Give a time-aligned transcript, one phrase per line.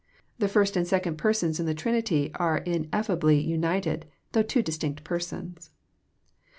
[0.39, 5.69] The first and second Persons in the Trinity are ineffably united, though two distinct Persons.